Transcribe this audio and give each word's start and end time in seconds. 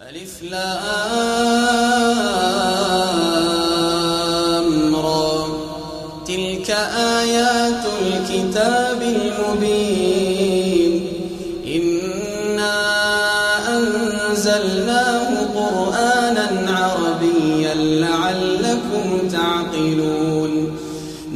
ألف 0.00 0.42
لام 0.42 0.56
را. 4.96 5.46
تلك 6.26 6.70
آيات 7.20 7.84
الكتاب 8.02 9.02
المبين. 9.02 10.25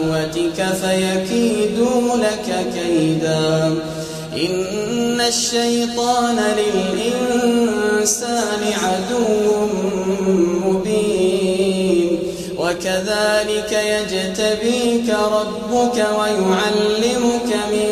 إخوتك 0.00 0.58
فيكيدوا 0.82 2.16
لك 2.16 2.66
كيدا. 2.74 3.74
إن 4.36 5.20
الشيطان 5.20 6.38
للإنسان 6.58 8.62
عدو 8.82 9.26
مبين. 10.64 12.18
وكذلك 12.58 13.72
يجتبيك 13.72 15.08
ربك 15.10 16.06
ويعلمك 16.18 17.50
من 17.72 17.90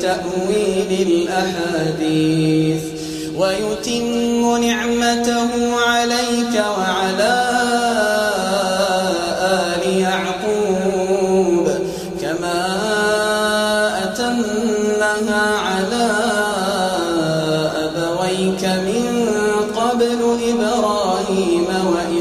تأويل 0.00 0.90
الأحاديث. 1.08 2.82
ويتم 3.36 4.42
نعمته 4.64 5.50
عليك 5.86 6.54
وعلى 6.78 7.36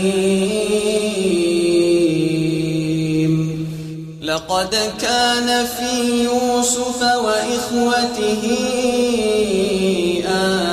لقد 4.24 4.76
كان 5.02 5.66
في 5.66 6.24
يوسف 6.24 7.02
وإخوته 7.02 8.44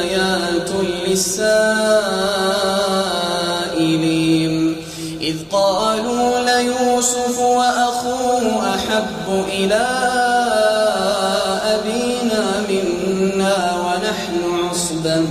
آيات 0.01 0.71
للسائلين. 1.09 1.57
إذ 5.21 5.37
قالوا 5.53 6.41
ليوسف 6.41 7.39
وأخوه 7.39 8.75
أحب 8.75 9.45
إلى 9.49 10.06
ونحن 13.85 14.35
عصبة 14.69 15.25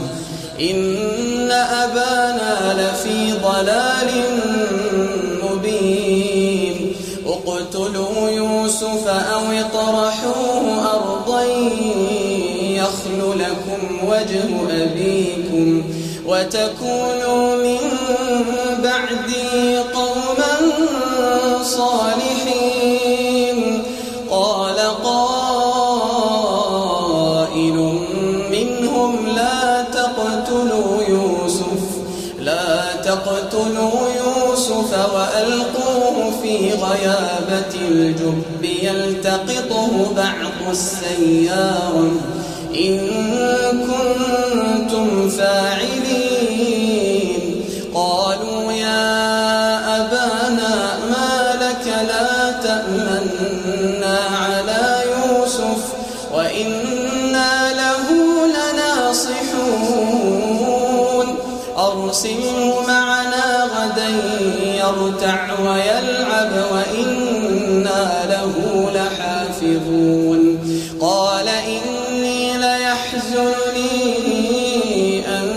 إن 0.60 1.52
أبانا 1.52 2.54
لفي 2.74 3.20
ضلال 3.32 4.10
مبين. 5.44 6.78
اقتلوا 7.26 8.30
يوسف 8.30 9.08
أو 9.08 9.44
اطرحوه 9.52 10.66
أرضا 10.94 11.44
يخل 12.62 13.22
لكم 13.40 13.82
وجه 14.08 14.50
أبيكم. 14.84 15.84
وتكونوا 16.26 17.56
من 17.56 17.78
بعدي 18.84 19.78
قوما 19.78 20.54
صالحين. 21.64 23.25
وألقوه 35.14 36.32
في 36.42 36.72
غيابة 36.72 37.74
الجب 37.88 38.64
يلتقطه 38.64 40.14
بعض 40.16 40.72
السيارة. 40.72 42.12
إن 42.76 43.08
كنتم 43.72 45.30
فاعلين. 45.30 46.95
لحافظون 69.96 70.60
قال 71.02 71.48
إني 71.48 72.58
ليحزنني 72.58 74.06
أن 75.28 75.48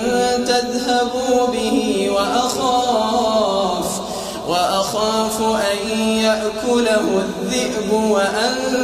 تذهبوا 0.45 1.47
به 1.47 2.11
وأخاف 2.11 4.01
وأخاف 4.49 5.43
أن 5.43 5.99
يأكله 5.99 7.23
الذئب 7.25 7.93
وأنتم 7.93 8.77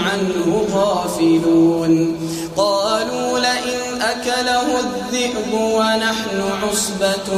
عنه 0.00 0.66
غافلون. 0.74 2.16
قالوا 2.56 3.38
لئن 3.38 4.02
أكله 4.02 4.80
الذئب 4.80 5.52
ونحن 5.52 6.42
عصبة 6.62 7.28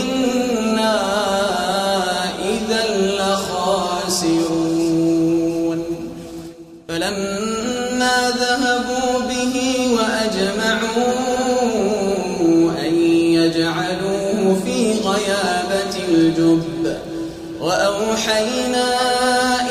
إنا 0.00 1.21
غيابة 15.14 15.94
الجب. 16.08 16.96
وأوحينا 17.60 18.88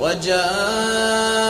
وجاءوا 0.00 1.49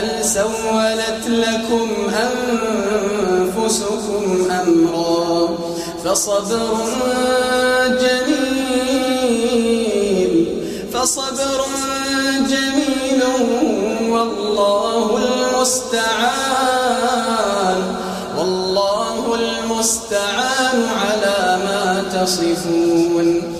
بل 0.00 0.24
سولت 0.24 1.24
لكم 1.28 1.88
أنفسكم 3.28 4.50
أمرا 4.50 5.58
فصبر 6.04 6.76
جميل 8.00 9.52
فصبر 10.92 11.64
جميل 12.48 13.22
والله 14.10 15.18
المستعان 15.56 16.60
والله 18.38 19.34
المستعان 19.34 20.78
على 21.00 21.38
ما 21.64 21.82
تصفون 22.12 23.59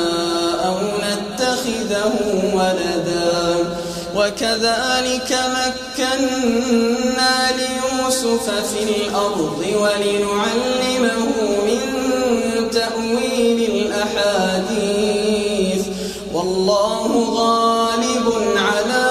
نتخذه 2.01 2.55
ولدا. 2.55 3.75
وكذلك 4.15 5.31
مكنا 5.57 7.35
ليوسف 7.51 8.49
في 8.49 8.81
الأرض 8.83 9.59
ولنعلمه 9.81 11.27
من 11.65 11.81
تأويل 12.71 13.59
الأحاديث. 13.75 15.01
والله 16.33 17.09
غالب 17.33 18.27
على 18.57 19.10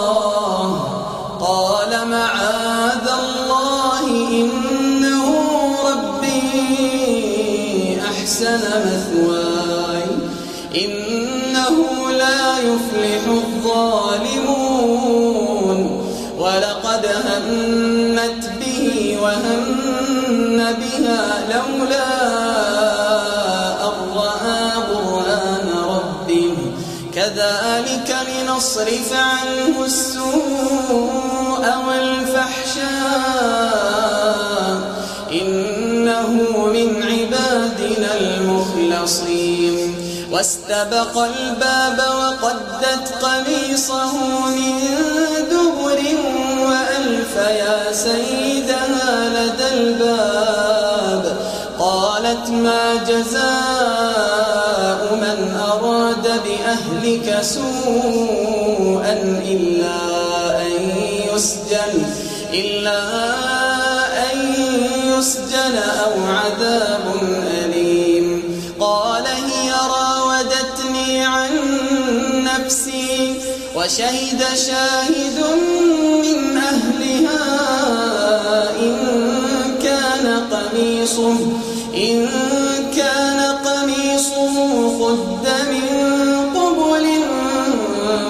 يفلح 12.91 13.23
الظالمون. 13.27 14.41
ولقد 16.37 17.05
همت 17.05 18.51
به 18.59 19.17
وهم 19.21 19.65
بها 20.57 21.23
لولا 21.51 22.09
أن 23.83 23.95
رأى 24.15 24.71
برهان 24.89 25.67
ربه. 25.87 26.55
كذلك 27.15 28.15
لنصرف 28.27 29.13
عنه 29.13 29.85
السوء 29.85 31.63
والفحشاء. 31.87 32.91
إنه 35.31 36.31
من 36.73 37.03
عبادنا 37.03 38.11
المخلصين. 38.19 39.95
واستبق 40.31 41.17
الباب 41.17 42.10
قميصه 43.23 44.13
من 44.49 44.73
دبر 45.51 45.99
وألف 46.67 47.35
يا 47.35 47.91
سيدها 47.91 49.29
لدى 49.29 49.67
الباب. 49.73 51.25
قالت 51.79 52.49
ما 52.49 52.95
جزاء 53.07 54.99
من 55.15 55.39
أراد 55.71 56.25
بأهلك 56.45 57.27
سوءا 57.41 59.13
إلا 59.45 59.99
أن 60.61 60.73
يسجن 61.33 61.93
إلا 62.53 63.01
أن 64.31 64.37
يسجن 65.17 65.75
أو 66.05 66.13
عذاب 66.25 67.05
أليم 67.21 67.60
وشهد 73.81 74.41
شاهد 74.67 75.37
من 76.21 76.57
أهلها 76.57 77.41
إن 78.79 78.95
كان 79.83 80.25
قميصه 80.51 81.37
إن 81.95 82.27
كان 82.95 83.39
قميصه 83.65 84.55
قد 85.05 85.47
من 85.71 85.87
قبل 86.55 87.05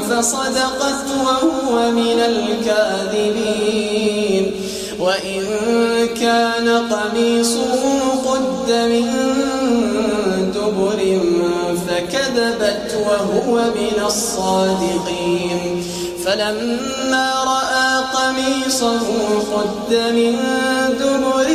فصدقت 0.10 1.06
وهو 1.26 1.92
من 1.92 2.20
الكاذبين 2.26 3.72
وإن 5.00 5.44
كان 6.22 6.68
قميصه 6.70 7.84
قد 8.26 8.72
من 8.72 9.51
فكذبت 12.42 12.92
وهو 13.08 13.56
من 13.56 14.06
الصادقين. 14.06 15.84
فلما 16.26 17.34
رأى 17.44 18.04
قميصه 18.16 19.08
قد 19.54 19.94
من 19.94 20.36
دبر 21.00 21.48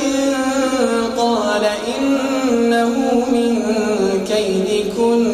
قال 1.16 1.64
إنه 1.98 2.94
من 3.32 3.52
كيدكن 4.28 5.24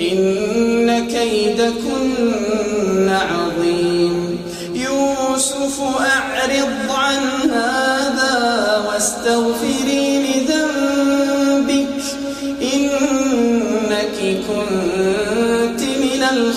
إن 0.00 1.08
كيدكن 1.08 3.08
عظيم. 3.08 4.38
يوسف 4.74 5.80
أعرض 6.00 6.90
عن 6.90 7.50
هذا 7.50 8.36
واستغفري 8.88 10.09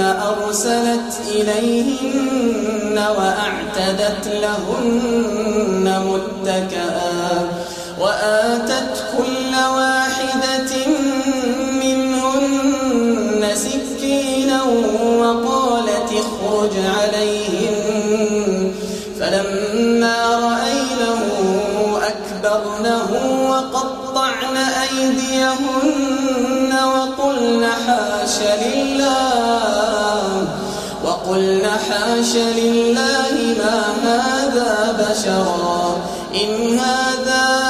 أرسلت 0.00 1.20
إليهن 1.28 2.98
وأعتدت 3.18 4.26
لهن 4.42 5.86
متكئا 6.06 7.48
وآتت 8.00 9.04
كل 9.18 9.54
واحدة 9.76 10.72
منهن 11.82 13.42
سكينا 13.54 14.62
وقالت 15.18 16.08
اخرج 16.12 16.74
عليهن 16.98 17.69
أيديهن 24.92 26.72
وقلن 26.84 27.66
حاش 27.86 28.36
لله 28.66 30.46
وقلن 31.04 31.66
حاش 31.66 32.32
لله 32.36 33.32
ما 33.58 33.78
هذا 34.04 34.96
بشرا 35.00 35.96
إن 36.34 36.78
هذا 36.78 37.69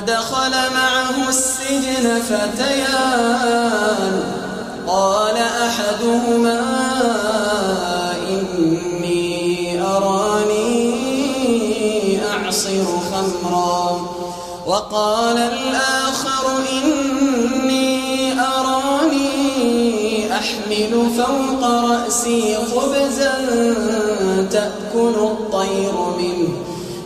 ودخل 0.00 0.50
معه 0.74 1.28
السجن 1.28 2.20
فتيان. 2.20 4.14
قال 4.86 5.36
أحدهما 5.36 6.60
إني 8.28 9.82
أراني 9.82 10.90
أعصر 12.32 12.84
خمرا. 13.10 14.00
وقال 14.66 15.38
الآخر 15.38 16.44
إني 16.72 18.40
أراني 18.40 19.30
أحمل 20.34 20.92
فوق 21.16 21.62
رأسي 21.64 22.56
خبزا 22.56 23.34
تأكل 24.50 25.14
الطير 25.14 25.94
منه. 26.18 26.49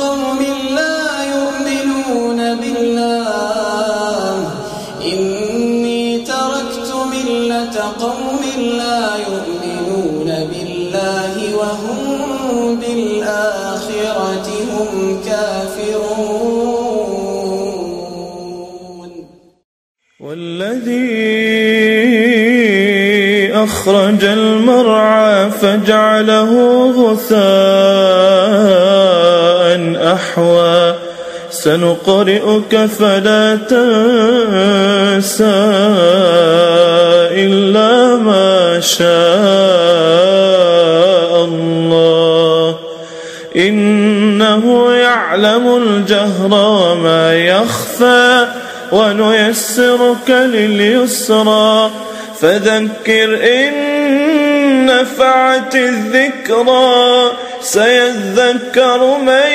قوم 0.00 0.40
لا 0.78 1.00
يؤمنون 1.34 2.40
بالله. 2.60 4.34
إني 5.12 6.02
تركت 6.18 6.90
ملة 7.12 7.76
قوم 8.00 8.42
لا 8.80 9.02
يؤمنون 9.28 10.28
بالله 10.50 11.34
وهم 11.60 12.00
بالآخرة 12.80 14.48
هم 14.72 14.90
كافرون. 15.26 16.48
والذي 20.20 21.37
أخرج 23.78 24.24
المرعى 24.24 25.50
فجعله 25.50 26.52
غثاء 26.98 27.38
أحوى. 30.14 30.94
سنقرئك 31.50 32.76
فلا 32.98 33.56
تنسى 33.56 35.44
إلا 37.46 38.16
ما 38.16 38.80
شاء 38.80 39.08
الله. 41.44 42.78
إنه 43.56 44.92
يعلم 44.92 45.76
الجهر 45.76 46.54
وما 46.54 47.34
يخفى 47.34 48.46
ونيسرك 48.92 50.30
لليسرى. 50.30 51.90
فذكر 52.42 53.28
إن 53.58 53.74
نفعت 54.86 55.74
الذكرى 55.74 57.32
سيذكر 57.60 59.18
من 59.18 59.50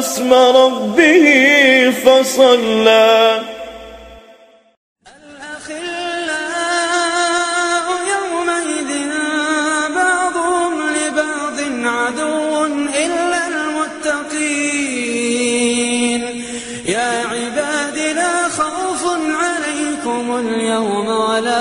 اسم 0.00 0.30
ربه 0.34 1.26
فصلى. 2.04 3.42
الأخلاء 5.20 6.36
يومئذ 8.14 8.90
بعضهم 10.00 10.72
لبعض 10.96 11.58
عدو 11.96 12.52
إلا 13.04 13.40
المتقين. 13.52 14.62
يا 16.96 17.10
لا 18.20 18.34
خوف 18.58 19.02
عليكم 19.42 20.24
اليوم 20.44 21.08
ولا 21.28 21.59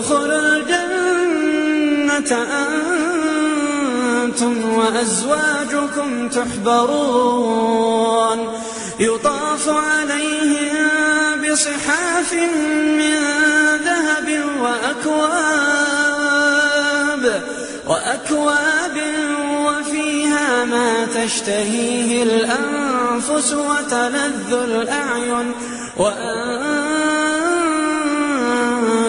ادخلوا 0.00 0.40
الجنة 0.56 2.32
أنتم 4.24 4.54
وأزواجكم 4.74 6.28
تحبرون. 6.28 7.78
يطاف 9.00 9.68
عليهم 9.68 11.42
بصحاف 11.42 12.32
من 13.00 13.16
ذهب 13.84 14.28
وأكواب. 14.60 15.64
وأكواب 17.86 18.96
وفيها 19.66 20.64
ما 20.64 21.06
تشتهيه 21.14 22.22
الأنفس 22.22 23.52
وتلذ 23.52 24.52
الأعين. 24.52 25.52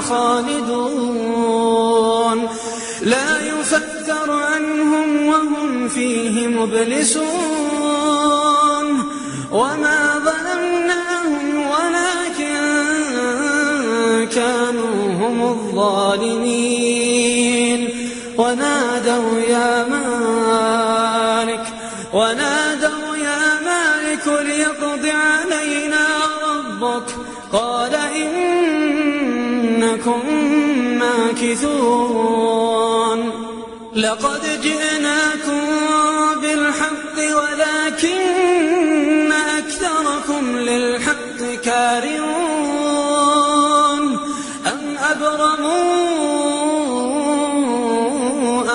خالدون. 0.00 1.58
لا 3.02 3.40
يفتر 3.46 4.32
عنهم 4.32 5.26
وهم 5.26 5.88
فيه 5.88 6.46
مبلسون. 6.46 7.30
وما 9.52 10.20
ظلمناهم 10.24 11.56
ولكن 11.72 12.60
كانوا 14.34 15.12
هم 15.20 15.42
الظالمين. 15.42 16.80
ونادوا 18.38 19.40
يا 19.48 19.86
مالك 19.88 21.66
ونادوا 22.12 23.16
يا 23.16 23.60
مالك 23.68 24.26
ليقض 24.26 25.04
علينا 25.06 26.09
إنكم 30.00 30.20
ماكثون. 30.98 32.50
لقد 33.96 34.60
جئناكم 34.62 35.60
بالحق 36.42 37.16
ولكن 37.36 38.20
أكثركم 39.32 40.56
للحق 40.58 41.40
كارهون. 41.64 43.00
أم 44.66 44.96
أبرموا 45.10 45.90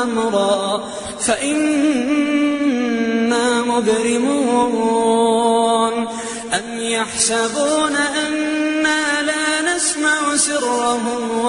أمرا 0.04 0.84
فإنا 1.19 2.26
مبرمون. 3.62 5.15
أم 6.54 6.80
يحسبون 6.80 7.85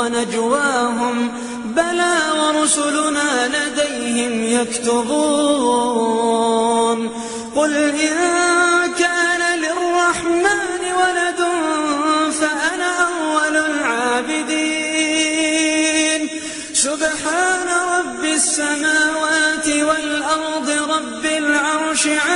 ونجواهم 0.07 1.17
بلى 1.65 2.17
ورسلنا 2.39 3.31
لديهم 3.49 4.35
يكتبون. 4.61 5.91
قل 7.57 7.75
إن 7.77 8.17
كان 8.99 9.43
للرحمن 9.59 10.83
ولد 11.01 11.41
فأنا 12.41 12.91
أول 13.09 13.57
العابدين. 13.57 14.77
سبحان 16.75 17.69
رب 17.99 18.25
السماوات 18.25 19.69
والأرض 19.69 20.69
رب 20.91 21.25
العرش 21.25 22.05
عما 22.07 22.36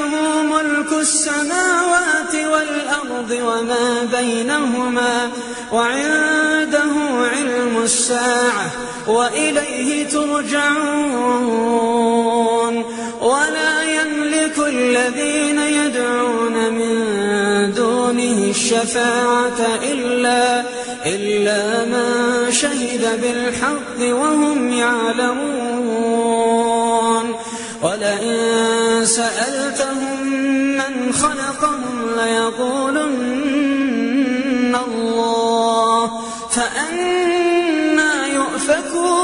له 0.00 0.42
ملك 0.42 0.92
السماوات 0.92 2.34
والأرض 2.34 3.30
وما 3.30 4.08
بينهما 4.18 5.30
وعنده 5.72 6.92
علم 7.36 7.82
الساعة 7.82 8.70
وإليه 9.06 10.08
ترجعون 10.08 11.20
ولا 13.20 13.82
يملك 13.82 14.58
الذين 14.58 15.58
يدعون 15.58 16.72
من 16.72 16.94
دونه 17.74 18.50
الشفاعة 18.50 19.78
إلا 19.82 20.64
إلا 21.06 21.84
من 21.84 22.52
شهد 22.52 23.20
بالحق 23.22 23.98
وهم 24.00 24.72
يعلمون 24.72 25.69
ولئن 27.82 29.06
سألتهم 29.06 30.26
من 30.80 31.12
خلقهم 31.12 32.10
ليقولن 32.16 33.60
الله 34.86 36.10
فأنا 36.50 38.26
يؤفكون. 38.26 39.20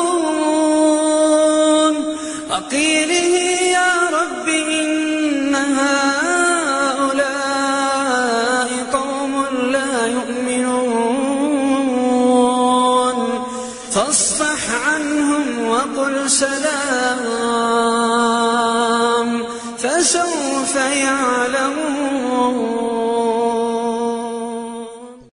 وقيله 2.51 3.56